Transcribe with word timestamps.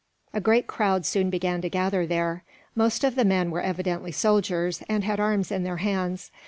A 0.33 0.41
great 0.41 0.65
crowd 0.65 1.05
soon 1.05 1.29
began 1.29 1.61
to 1.61 1.69
gather 1.69 2.07
there. 2.07 2.43
Most 2.73 3.03
of 3.03 3.13
the 3.13 3.23
men 3.23 3.51
were 3.51 3.61
evidently 3.61 4.11
soldiers, 4.11 4.81
and 4.89 5.03
had 5.03 5.19
arms 5.19 5.51
in 5.51 5.61
their 5.61 5.77
hands. 5.77 6.31